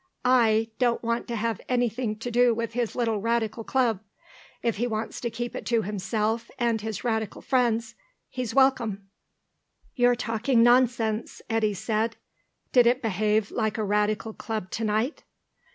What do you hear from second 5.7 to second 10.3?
himself and his Radical friends, he's welcome." "You're